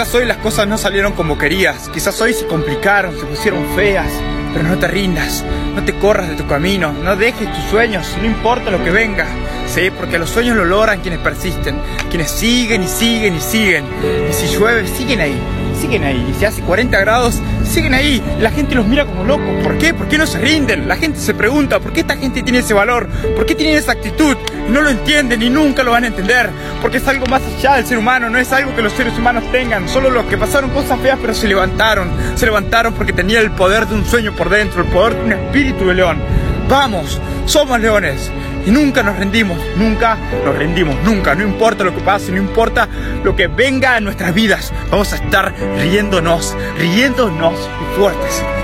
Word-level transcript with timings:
Quizás 0.00 0.14
hoy 0.14 0.24
las 0.24 0.38
cosas 0.38 0.66
no 0.66 0.78
salieron 0.78 1.12
como 1.12 1.36
querías, 1.36 1.90
quizás 1.90 2.18
hoy 2.22 2.32
se 2.32 2.46
complicaron, 2.46 3.20
se 3.20 3.26
pusieron 3.26 3.66
feas, 3.76 4.10
pero 4.54 4.66
no 4.66 4.78
te 4.78 4.88
rindas, 4.88 5.44
no 5.74 5.84
te 5.84 5.92
corras 5.92 6.30
de 6.30 6.36
tu 6.36 6.46
camino, 6.46 6.90
no 6.90 7.16
dejes 7.16 7.52
tus 7.52 7.64
sueños, 7.64 8.16
no 8.18 8.24
importa 8.24 8.70
lo 8.70 8.82
que 8.82 8.90
venga. 8.90 9.26
Sí, 9.66 9.90
porque 9.94 10.18
los 10.18 10.30
sueños 10.30 10.56
lo 10.56 10.64
logran 10.64 11.02
quienes 11.02 11.20
persisten, 11.20 11.78
quienes 12.08 12.30
siguen 12.30 12.84
y 12.84 12.88
siguen 12.88 13.36
y 13.36 13.40
siguen. 13.40 13.84
Y 14.30 14.32
si 14.32 14.46
llueve, 14.46 14.88
siguen 14.88 15.20
ahí, 15.20 15.38
siguen 15.78 16.04
ahí. 16.04 16.26
Y 16.30 16.38
si 16.38 16.46
hace 16.46 16.62
40 16.62 16.98
grados, 16.98 17.38
siguen 17.70 17.94
ahí. 17.94 18.22
La 18.40 18.50
gente 18.50 18.74
los 18.74 18.86
mira 18.86 19.06
como 19.06 19.24
locos. 19.24 19.62
¿Por 19.62 19.78
qué? 19.78 19.94
¿Por 19.94 20.08
qué 20.08 20.18
no 20.18 20.26
se 20.26 20.38
rinden? 20.38 20.88
La 20.88 20.96
gente 20.96 21.18
se 21.20 21.34
pregunta, 21.34 21.78
¿por 21.80 21.92
qué 21.92 22.00
esta 22.00 22.16
gente 22.16 22.42
tiene 22.42 22.58
ese 22.58 22.74
valor? 22.74 23.08
¿Por 23.36 23.46
qué 23.46 23.54
tiene 23.54 23.74
esa 23.74 23.92
actitud? 23.92 24.36
No 24.68 24.82
lo 24.82 24.90
entienden 24.90 25.42
y 25.42 25.50
nunca 25.50 25.82
lo 25.82 25.92
van 25.92 26.04
a 26.04 26.08
entender. 26.08 26.50
Porque 26.82 26.98
es 26.98 27.08
algo 27.08 27.26
más 27.26 27.42
allá 27.42 27.76
del 27.76 27.86
ser 27.86 27.98
humano, 27.98 28.28
no 28.28 28.38
es 28.38 28.52
algo 28.52 28.74
que 28.74 28.82
los 28.82 28.92
seres 28.92 29.16
humanos 29.16 29.44
tengan. 29.52 29.88
Solo 29.88 30.10
los 30.10 30.26
que 30.26 30.36
pasaron 30.36 30.70
cosas 30.70 31.00
feas 31.00 31.18
pero 31.20 31.32
se 31.32 31.48
levantaron. 31.48 32.10
Se 32.34 32.46
levantaron 32.46 32.94
porque 32.94 33.12
tenían 33.12 33.44
el 33.44 33.52
poder 33.52 33.86
de 33.86 33.94
un 33.94 34.04
sueño 34.04 34.34
por 34.34 34.50
dentro, 34.50 34.82
el 34.82 34.88
poder 34.88 35.16
de 35.16 35.24
un 35.24 35.32
espíritu 35.32 35.86
de 35.86 35.94
león. 35.94 36.18
Vamos, 36.68 37.20
somos 37.46 37.80
leones 37.80 38.30
y 38.66 38.70
nunca 38.70 39.02
nos 39.02 39.16
rendimos, 39.16 39.58
nunca 39.76 40.16
nos 40.44 40.56
rendimos, 40.56 40.96
nunca, 41.04 41.34
no 41.34 41.42
importa 41.42 41.84
lo 41.84 41.94
que 41.94 42.02
pase, 42.02 42.32
no 42.32 42.38
importa 42.38 42.88
lo 43.24 43.34
que 43.36 43.46
venga 43.46 43.96
en 43.98 44.04
nuestras 44.04 44.34
vidas, 44.34 44.72
vamos 44.90 45.12
a 45.12 45.16
estar 45.16 45.54
riéndonos, 45.78 46.56
riéndonos 46.78 47.54
y 47.54 47.98
fuertes. 47.98 48.59